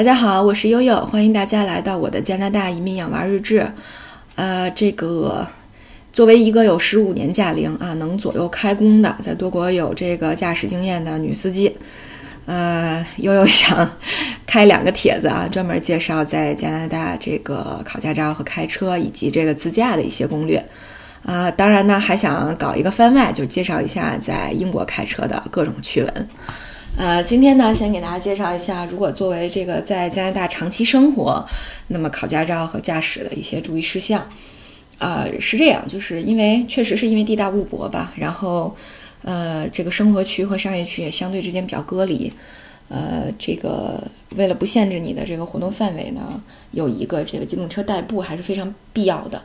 [0.00, 3.70] 大家好，我是悠悠，欢迎大家来到我的加拿大移民养娃日志。
[4.34, 5.46] 呃，这个
[6.10, 11.76] 作为一个有十五年驾龄啊，能左右开工的，在多国有这个驾驶经验的女司机，
[12.46, 13.90] 呃，悠悠想
[14.46, 20.64] 开两个帖子啊， 专门介绍在加拿大这个考驾照和开车以及这个自驾的一些攻略。
[21.26, 26.28] 啊，当然呢，还想搞一个番外，就介绍一下在英国开车的各种趣闻。
[27.00, 31.42] 呃，今天呢，先给大家介绍一下，如果作为这个在加拿大长期生活，
[31.86, 34.22] 那么考驾照和驾驶的一些注意事项。
[34.98, 38.76] 呃，是这样，就是因为确实是因为地大物博吧，然后
[39.22, 42.30] 呃，这个生活区和商业区也相对之间比较隔离。
[42.90, 44.02] 呃，这个
[44.36, 46.38] 为了不限制你的这个活动范围呢，
[46.72, 49.40] 有一个这个机动车代步还是非常必要的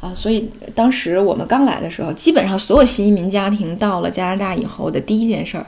[0.00, 0.12] 啊。
[0.12, 5.64] 所以当时我们刚来的时候，基本上所有新移民家庭到了加拿大以后的第一件事儿。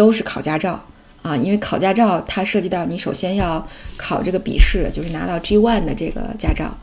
[0.00, 0.82] 都是考驾照
[1.20, 3.68] 啊，因为考驾照它涉及到你首先要
[3.98, 6.74] 考这个笔试，就是拿到 G one 的这个驾照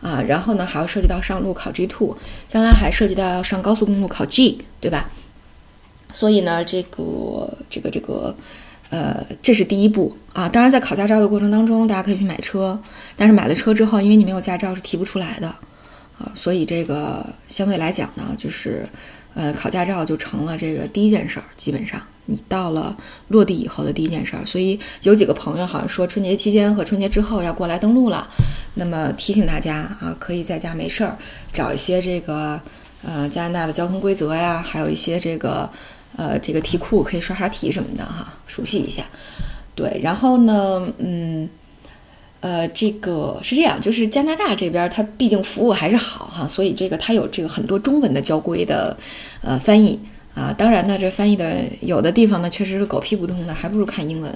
[0.00, 2.16] 啊，然后呢还要涉及到上路考 G two，
[2.48, 5.08] 将来还涉及到要上高速公路考 G，对吧？
[6.12, 8.34] 所以呢，这个这个这个
[8.90, 10.48] 呃，这是第一步啊。
[10.48, 12.76] 当然，在考驾照的过程当中，大家可以去买车，
[13.14, 15.46] 但是买了车之后，因为你没有驾照是提不出来的
[16.18, 18.88] 啊，所以这个相对来讲呢，就是
[19.34, 22.00] 呃，考驾照就成了这个第一件事儿，基本上。
[22.26, 22.96] 你到了
[23.28, 28.26] 落地以后的第一件事儿，所以有几个朋友好像说春节期间和春节之后要过来登陆了，
[28.72, 31.18] 那么提醒大家啊，可以在家没事儿
[31.52, 32.58] 找一些这个
[33.02, 35.68] 呃加拿大的交通规则呀，还有一些这个
[36.16, 39.04] 呃这个题库可以刷刷题什么的哈，熟悉一下。
[39.74, 41.46] 对，然后呢，嗯，
[42.44, 48.94] 呃，这个是这样，就是加拿大这边它毕竟服务还是好哈，所以这个它有这个很多中文的交规的
[49.40, 49.98] 呃翻译。
[50.34, 54.30] 啊，当然呢，这翻译的有的地方呢确实是狗屁不通的，还不如看英文。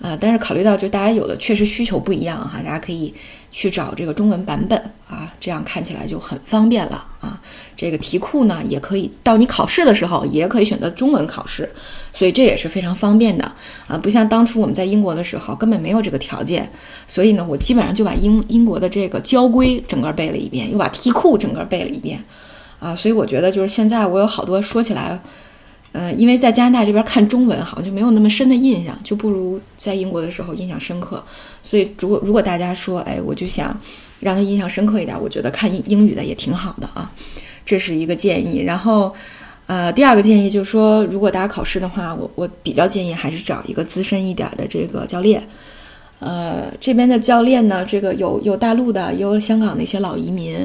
[0.00, 3.12] 啊，但是考虑到就大家有的确实需求不一样哈，大家可以
[3.52, 7.33] 去找这个中文版本啊，这样看起来就很方便了啊。
[7.76, 11.68] 这个题库呢也可以到你考试的时候也可以选择中文考试，
[12.12, 13.44] 所以这也是非常方便的
[13.86, 13.98] 啊。
[13.98, 16.70] 不像当初我们在英国的时候根本没有这个条件，
[17.06, 22.22] 所以呢，我基本上就把英英国的这个交规整个背了一遍，又把题库整个背了一遍。
[22.80, 25.18] 啊，所以我觉得就是现在我有好多说起来，
[25.92, 31.24] 呃，因为在加拿大这边看中文好像就没有那么深的印象，就不如在英国的时候印象深刻。
[31.62, 33.74] 所以如果如果大家说，哎，我就想
[34.20, 37.10] 让他印象深刻一点，我觉得看英英语的也挺好的啊，
[37.64, 38.62] 这是一个建议。
[38.62, 39.14] 然后，
[39.66, 45.42] 呃，第二个建议就是说，如果大家考试的话，我我比较建议还是找一个资深一点的这个教练。
[46.20, 50.56] 呃，这边的教练呢，这个有有大陆的，也有香港的一些老移民。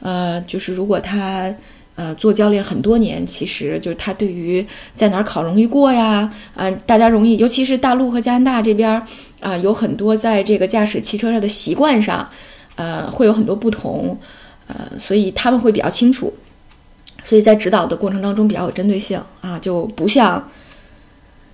[0.00, 1.52] 呃，就是如果他
[1.96, 9.02] 呃做教练很多年，其实就是他对于在哪儿考容易过呀，啊，大家容易，尤其是大陆和加拿大这边
[9.40, 12.28] 啊，有很多在这个驾驶汽车上的习惯上，
[12.76, 14.16] 呃，会有很多不同，
[14.72, 16.32] 呃，所以他们会比较清楚，
[17.24, 20.48] 所以在指导的过程当中比较有针对性啊，就不像。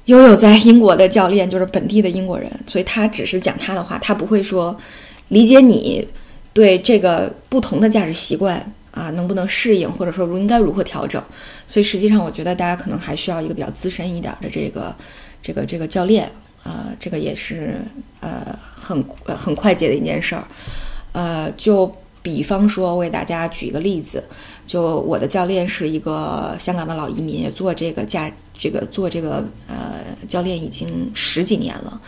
[0.06, 4.76] 悠悠在英国的教练就是本地的英国人，所以他只是讲他的话，他不会说
[5.30, 6.06] 理解你
[6.52, 8.56] 对这个不同的驾驶习惯
[8.92, 11.20] 啊能不能适应，或者说应该如何调整。
[11.66, 14.94] 所以实际上，我觉得大家可能还需要一个比较资深一点的这个
[15.42, 16.30] 这个这个教练
[16.62, 17.74] 啊，这个也是
[18.20, 20.44] 呃很很快捷的一件事儿。
[21.10, 21.92] 呃，就
[22.26, 24.24] 比方说，我给大家举一个例子，
[24.66, 28.28] 就我的教练是一个香港的老移民，也做这个驾。
[28.58, 32.00] 这个做这个呃教练已经十几年了，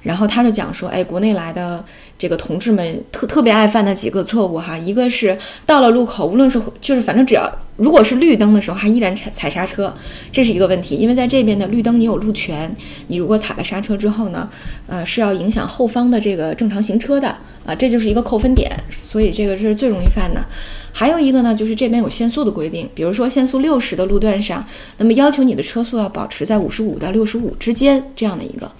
[0.00, 1.84] 然后他就讲说，哎，国内来的
[2.16, 5.36] 这个同志们特特别爱犯的几个错误哈，一个是
[5.66, 9.94] 到了路口，无论是就是反正只要如果是绿灯的时候，还依然踩踩刹车，
[10.32, 12.74] 这是一个问题，因为在这边的绿灯你有路权，
[13.08, 14.48] 你如果踩了刹车之后呢，
[14.86, 17.28] 呃是要影响后方的这个正常行车的
[17.66, 18.72] 啊，这就是一个扣分点，
[19.10, 20.46] 所以这个是最容易犯的。
[20.92, 24.64] 还有一个呢，就是这边有限速的规定，比如说限速六十的路段上，
[24.98, 28.70] 那么要求你的车速要保持在五十五到六十五之间这样的一个。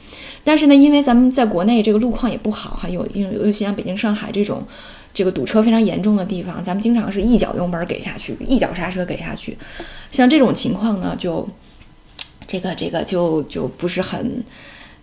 [0.45, 4.65] 但是呢，因为咱们在国内这个路况也不好，还有因为尤其像北京、上海这种
[5.13, 9.59] 这个堵车非常严重的地方，咱们经常是一脚油门给下去，一脚刹车给下去。
[10.13, 11.49] 像这种情况呢，就
[12.47, 14.45] 这个这个就就不是很。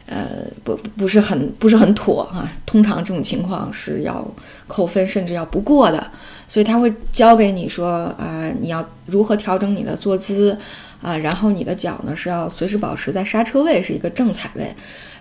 [0.07, 2.50] 呃，不，不是很，不是很妥哈。
[2.65, 4.25] 通常这种情况是要
[4.65, 6.09] 扣分，甚至要不过的。
[6.48, 10.57] 所以他会教给你说，啊，你要如何调整你的坐姿，
[11.01, 14.74] 啊，然后你的脚呢是要随时保持在刹车位是一个正踩位，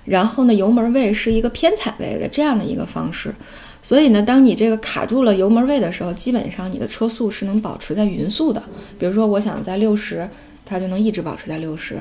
[0.05, 3.35] 然后呢油门位是一个偏踩位的这样的一个方式。
[3.82, 8.62] 所以呢，当你这个卡住了油门位的时候，基本上你的车速是能保持在匀速的。
[8.99, 10.29] 比如说，我想在六十，
[10.65, 11.99] 它就能一直保持在六十。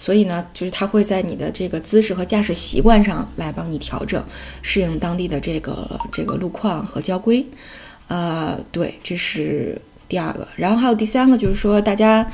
[0.00, 4.20] 所以呢，就是它会在你的这个姿势和驾驶习惯上来帮你调整，
[4.62, 7.46] 适应当地的这个这个路况和交规。
[8.08, 10.48] 呃，对，这是第二个。
[10.56, 12.26] 然后还有第三个，就是说大家，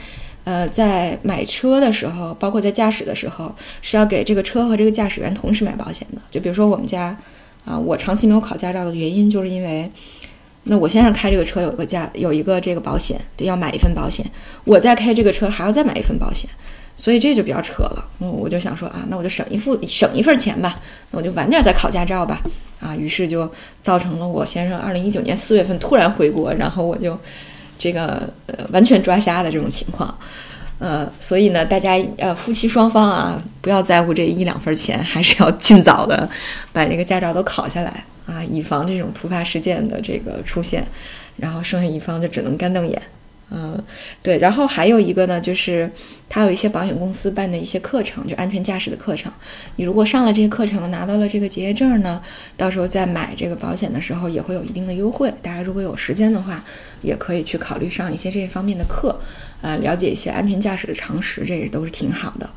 [0.44, 6.22] 呃，在买车的时候，包括在驾驶的时候，是要给这个车和这个驾驶员同时买保险的。
[6.30, 7.14] 就比如说我们家，
[7.64, 9.90] 啊，我长期没有考驾照的原因，就是因为。
[10.68, 14.26] 那我先生开这个车有个价，有一个这个保险，对，要买一份保险。
[14.64, 16.50] 我再开这个车还要再买一份保险，
[16.96, 18.08] 所以这就比较扯了。
[18.20, 22.43] 嗯，我就想说啊，那我就省一副省一份钱吧，那我就晚点再考驾照吧。
[22.81, 23.50] 啊，于是就
[23.81, 27.19] 造成了我先生二零一九年四月份突然回国，然后我就
[27.78, 30.14] 这个呃完全抓瞎的这种情况。
[30.78, 36.28] 呃，所以呢，大家呃夫妻双方啊，不要在乎这一两份钱，还是要尽早的
[36.72, 38.04] 把这个驾照都考下来。
[38.26, 40.84] 啊，以防这种突发事件的这个出现，
[41.37, 43.00] 然后剩下一方就只能干瞪眼。
[43.50, 43.82] 嗯，
[44.22, 44.37] 对。
[44.38, 45.90] 然后还有一个呢，就是
[46.28, 49.32] 他有一些保险公司办的一些课程，就安全驾驶的课程。
[49.76, 52.20] 你如果上了这些课程，拿到了这个结业证呢，
[52.56, 55.32] 到时候在买这个保险的时候也会有一定的优惠。
[55.40, 56.64] 大家如果有时间的话，
[57.02, 59.19] 也可以去考虑上一些这方面的课，
[59.62, 62.50] 啊，了解一些安全驾驶的常识，这也都是挺好的。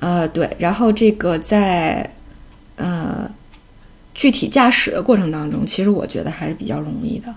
[0.00, 0.48] 呃，对。
[0.58, 2.10] 然后这个在，
[2.76, 3.30] 呃。
[4.14, 7.34] 具体驾驶的过程当中，其实我觉得还是比较容易的，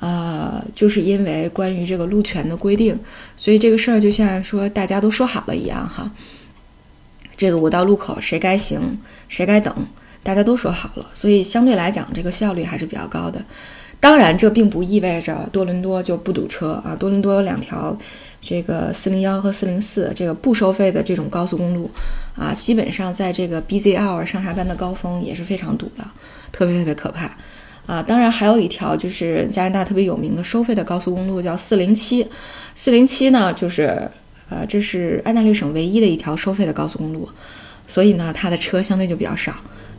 [0.00, 2.98] 呃，就是因为关于这个路权的规定，
[3.36, 6.10] 所以这个事儿就像说大家都说好了一样哈。
[7.36, 8.98] 这个我到路口谁该行
[9.28, 9.74] 谁该等，
[10.22, 13.44] 大家都说好了，所以相对来讲这个效率还是比较高的。
[13.98, 16.94] 当然，这并不意味着多伦多就不堵车啊。
[16.94, 17.96] 多伦多有两条，
[18.42, 21.90] 这个四零幺和四零四，这个不收费的这种高速公路，
[22.36, 26.04] 啊，基本上在这个 busy hour 上下班的高峰也是非常堵的，
[26.52, 27.36] 特别特别可怕，
[27.86, 32.26] 啊，当然还有一条就是加拿大特别有名的收费的高速公路叫四零七，
[32.74, 34.10] 四零七呢就是，
[34.50, 37.28] 呃，这是安大略省唯一的一条收费的高速公路，
[37.86, 39.54] 所以呢，它的车相对就比较少。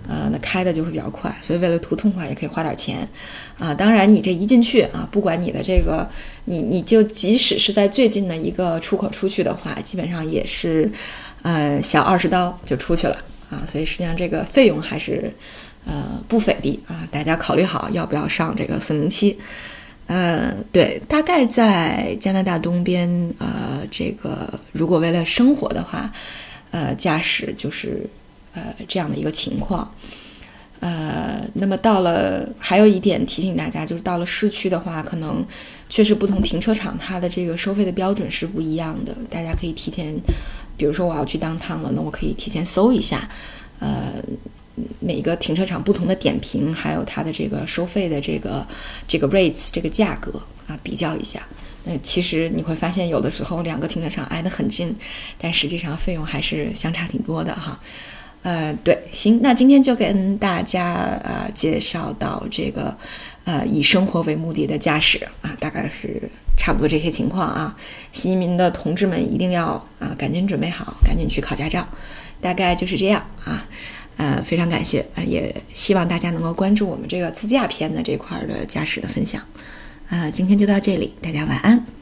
[0.10, 3.06] 呃，那开的就会比较快，所以为了图痛快，也可以花点钱，
[3.60, 6.08] 啊，当然你这一进去啊，不管你的这个，
[6.46, 10.90] 你你就即使是在最近的一个出口出去的话，基本上也是，
[11.42, 13.18] 呃，小二十刀就出去了
[13.50, 15.30] 啊，所以实际上这个费用还是，
[15.88, 19.36] 呃，不菲的啊，大家考虑好要不要上这个四零七，
[20.06, 26.12] 呃，对，大概在加拿大东边，呃，这个如果为了生活的话，
[26.70, 28.08] 呃，驾驶就是。
[28.54, 29.88] 呃，这样的一个情况，
[30.80, 35.46] 呃，那么到了，还有一点提醒大家，就是到了市区的话，可能
[35.90, 39.16] 确实不同停车场它的这个收费的标准是不一样的。
[39.30, 40.12] 大家可以提前，
[40.76, 43.30] 比如说我要去当趟了，那我可以提前搜一下，
[43.78, 44.14] 呃，
[45.00, 48.66] 每个停车场不同的点评，还有它的这个收费的这个
[49.08, 51.46] 这个 rates 这个价格啊，比较一下。
[51.86, 54.94] 呃，其实你会发现，有的时候两个停车场挨得很近，
[55.38, 57.80] 但实际上费用还是相差挺多的哈。
[58.44, 62.96] 呃，对，行，那今天就跟大家呃介绍到这个，
[63.46, 67.76] 呃，以生活为目的的驾驶啊，大概是差不多这些情况啊。
[68.14, 69.66] 新移民的同志们一定要
[70.00, 71.86] 啊，赶紧准备好，赶紧去考驾照，
[72.40, 73.67] 大概就是这样啊。
[74.18, 79.42] 呃，非常感谢，呃，也希望大家能够关注我们这个自驾篇的这块的驾驶的分享。
[80.10, 81.97] 呃，今天就到这里，大家晚安。